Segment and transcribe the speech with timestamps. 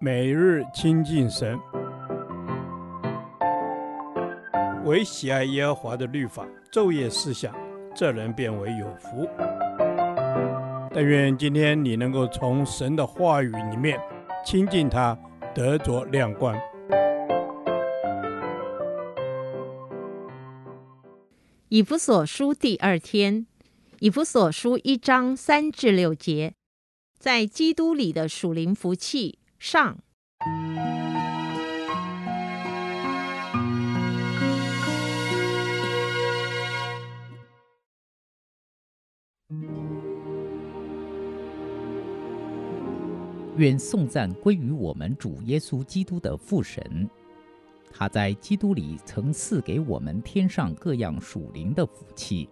[0.00, 1.58] 每日亲近神，
[4.84, 7.54] 唯喜爱耶和华的律法，昼夜思想，
[7.94, 9.28] 这人便为有福。
[10.92, 13.98] 但愿今天你能够从神的话语里面
[14.44, 15.18] 亲近他，
[15.54, 16.54] 得着亮光。
[21.68, 23.46] 以弗所书第二天，
[23.98, 26.54] 以弗所书一章三至六节，
[27.18, 29.40] 在基督里的属灵福气。
[29.64, 29.96] 上，
[43.56, 47.08] 愿颂赞归于我们主耶稣基督的父神，
[47.90, 52.46] 他在基督里曾赐给我们天上各样属灵的福气，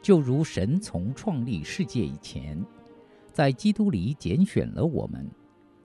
[0.00, 2.64] 就如神从创立世界以前，
[3.32, 5.28] 在基督里拣选了我们。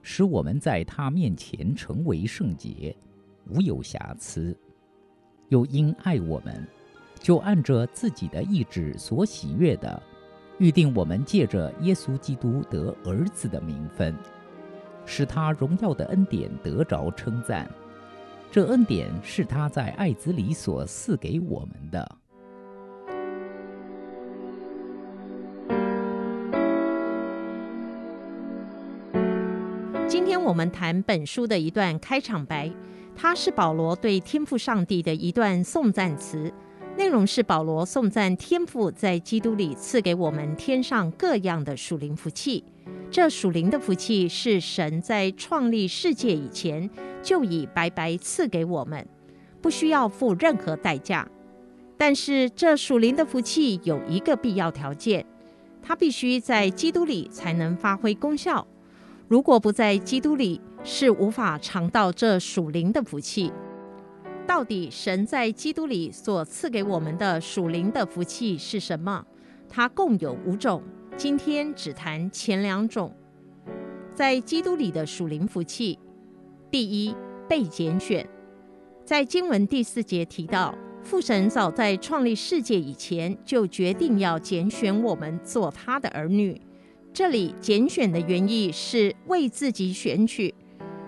[0.08, 2.96] 使我们在他面前成为圣洁，
[3.50, 4.54] 无有瑕疵；
[5.48, 6.64] 又因爱我们，
[7.18, 10.00] 就按着自己的意志所喜悦的，
[10.60, 14.14] 预定我们借着耶稣基督得儿子的名分，
[15.04, 17.68] 使他荣耀的恩典得着称赞。
[18.48, 22.08] 这恩典是他在爱子里所赐给我们的。
[30.46, 32.72] 我们谈本书的一段开场白，
[33.16, 36.52] 它是保罗对天赋上帝的一段颂赞词，
[36.96, 42.62] 内容是保罗颂赞天赋在基督里赐给我们天上各样的属灵福气。
[43.10, 46.88] 这属灵的福气是神在创立世界以前
[47.24, 49.04] 就已白白赐给我们，
[49.60, 51.28] 不需要付任何代价。
[51.96, 55.26] 但是这属灵的福气有一个必要条件，
[55.82, 58.64] 它必须在基督里才能发挥功效。
[59.28, 63.52] 如果不在基督里，是无法尝到这属灵的福气。
[64.46, 69.26] 到底神在基督里所赐给我们的属灵的福气是什么？
[69.68, 70.80] 它共有五种，
[71.16, 73.12] 今天只谈前两种。
[74.14, 75.98] 在基督里的属灵福气，
[76.70, 77.12] 第一，
[77.48, 78.24] 被拣选。
[79.04, 86.60] 在经文第四节提到，父神早在创立世界以前，就决定要拣选我们做他的儿女。
[87.16, 90.54] 这里拣选的原意是为自己选取，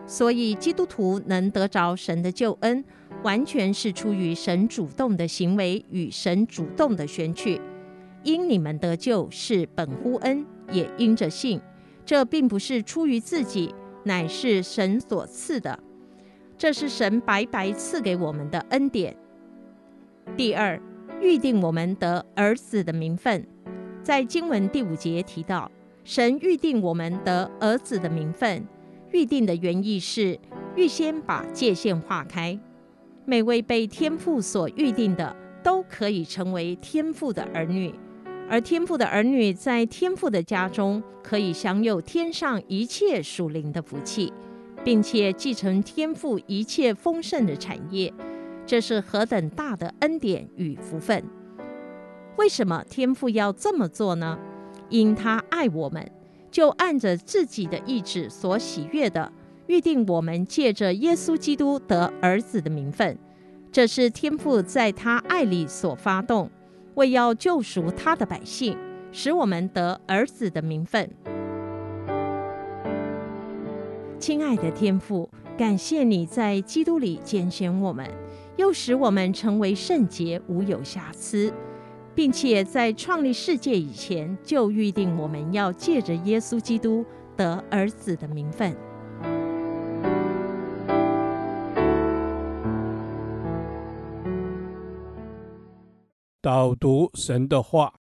[0.07, 2.83] 所以基督徒能得着神的救恩，
[3.23, 7.61] 完全是出于神主动的行为与神主动的选取。
[8.23, 11.61] 因你们得救是本乎恩，也因着信。
[12.07, 13.75] 这并不是出于自己，
[14.05, 15.79] 乃是神所赐的。
[16.57, 19.15] 这是神白白赐给我们的恩典。
[20.39, 20.81] 第二，
[21.21, 23.47] 预定我们得儿子的名分，
[24.03, 25.71] 在经文第五节提到。
[26.09, 28.67] 神预定我们得儿子的名分，
[29.13, 30.39] 预定的原意是
[30.75, 32.59] 预先把界限划开。
[33.27, 37.93] 每位被天父所预定的，都可以成为天父的儿女，
[38.49, 44.33] 而天父的儿女在天父的家中，可以享有天上一切属灵的福气，
[44.83, 48.11] 并且继承天父一切丰盛的产业。
[48.65, 51.23] 这是何等大的恩典与福分！
[52.39, 54.39] 为什么天父要这么做呢？
[54.89, 56.11] 因他爱我们，
[56.51, 59.31] 就按着自己的意志所喜悦的，
[59.67, 63.19] 预定我们借着耶稣基督得儿子的名分。
[63.71, 66.51] 这是天父在他爱里所发动，
[66.95, 68.77] 为要救赎他的百姓，
[69.13, 71.11] 使我们得儿子的名分。
[74.19, 78.11] 亲爱的天父，感谢你在基督里拣选我们，
[78.57, 81.53] 又使我们成为圣洁，无有瑕疵。
[82.19, 87.07] 并且在创立世界以前，就预定我们要借着耶稣基督
[87.37, 88.77] 得儿子的名分。
[96.43, 97.95] 导读神的话，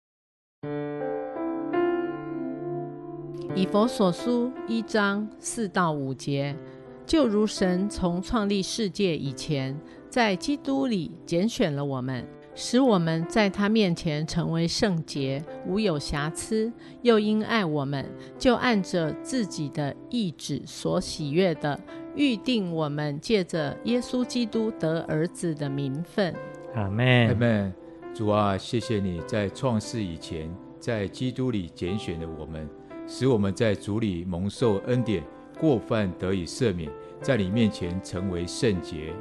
[3.55, 6.57] 以佛所书一章四到五节，
[7.05, 9.79] 就如神从创立世界以前，
[10.09, 12.27] 在基督里拣选了我们。
[12.59, 16.73] 使我们在他面前成为圣洁，无有瑕疵；
[17.03, 21.79] 又因爱我们，就按着自己的意志所喜悦的，
[22.15, 26.35] 预定我们借着耶稣基督得儿子的名分。
[26.75, 27.29] 阿门。
[27.29, 27.75] 阿门。
[28.15, 30.51] 主啊，谢谢你在创世以前，
[30.81, 32.67] 在基督里拣选了我们，
[33.07, 35.23] 使我们在主里蒙受恩典，
[35.61, 39.13] 过犯得以赦免，在你面前成为圣洁。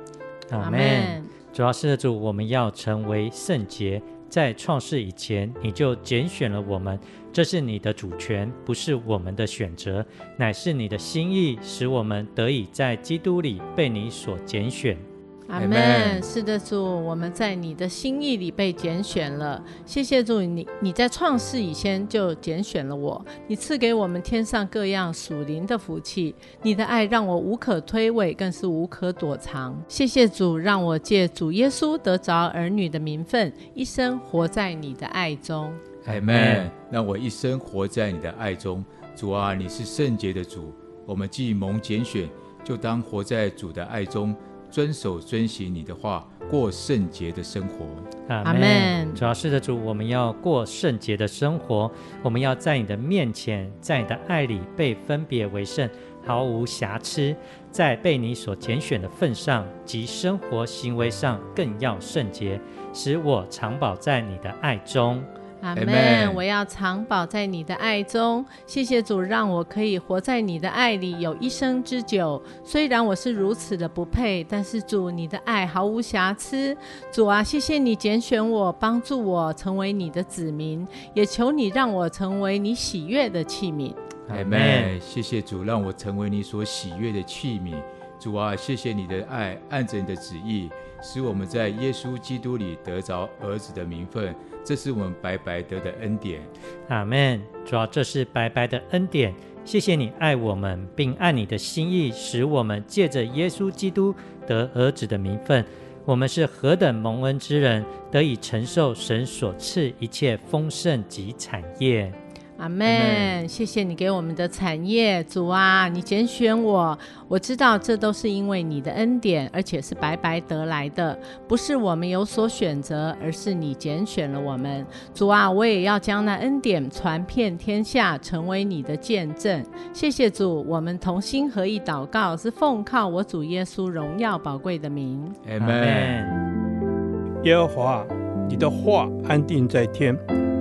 [0.51, 1.21] 阿门。
[1.55, 6.99] 主要是主，我们要成为圣洁，在创世以前，你就拣选了我们，
[7.31, 10.05] 这是你的主权，不是我们的选择，
[10.37, 14.97] 乃是你的心意，使我们得以在基督里被你所拣选。
[15.47, 16.21] 阿门。
[16.23, 19.63] 是的，主，我们在你的心意里被拣选了。
[19.85, 26.33] 谢谢主，你你在创世以前就拣选了我，你赐给我们天上各样属灵的福气。
[26.61, 29.75] 你的爱让我无可推诿，更是无可躲藏。
[29.87, 35.71] 谢谢主，让我借主耶稣得着儿女的名分，一生活在你的爱中。
[36.05, 36.69] 阿门。
[36.91, 38.83] 让我一生活在你的爱中。
[39.15, 40.73] 主啊，你是圣洁的主，
[41.05, 42.29] 我们既蒙拣选，
[42.63, 44.35] 就当活在主的爱中。
[44.75, 47.85] 遵守、遵行你的话，过圣洁的生活。
[48.27, 49.09] 阿门。
[49.15, 51.89] 主要是的主，我们要过圣洁的生活。
[52.21, 55.89] 我们要在你的面前，在你的爱里被分别为圣，
[56.25, 57.33] 毫无瑕疵。
[57.71, 62.59] 在被你所拣选的份上及生活行为上，更要圣洁，
[62.93, 65.23] 使我常保在你的爱中。
[65.65, 66.31] 阿门！
[66.35, 68.45] 我要藏宝在你的爱中。
[68.67, 72.39] 谢谢主，让我可以活在你的爱里，有一生之久。
[72.63, 76.77] 虽然我是如此的不配，但是主，你的爱毫无瑕疵。
[77.11, 83.91] 主啊，谢谢你拣选我，帮助我成为你的子民，也求你让我成为你喜悦的器皿。
[84.29, 85.01] 阿门！
[85.01, 87.73] 谢谢主，让我成为你所喜悦的器皿。
[88.19, 90.69] 主啊，谢谢你的爱，按着你的旨意，
[91.01, 94.33] 使我们在耶稣基督里得着儿子的名分。
[94.63, 96.41] 这是我们白白得的恩典，
[96.87, 97.39] 阿门。
[97.65, 99.33] 主啊，这是白白的恩典。
[99.63, 104.13] 谢谢你爱我们，并按你的心意，使我们借着耶稣基督
[104.47, 105.63] 得儿子的名分。
[106.03, 112.11] 我们是何等蒙恩之人，得以承受神所赐一切丰盛及产业。
[112.57, 116.97] 阿门，谢谢你给我们的产业，主啊，你拣选我，
[117.27, 121.19] 我知道这都是因为你的恩典，而且是白白得来的，
[121.49, 124.85] 不是我们有所选择，而是你拣选了我们。
[125.13, 129.61] 主啊，我也要将那恩典传遍天下，成为你的见证。
[129.91, 135.29] 谢谢主，我们同心合意祷告，是奉靠我主耶稣荣耀宝贵的名。
[135.49, 137.43] 阿门。
[137.43, 138.05] 耶和华，
[138.47, 140.17] 你的话安定在天，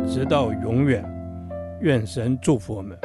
[0.08, 1.13] 直到永远。
[1.84, 3.03] 愿神祝福我们。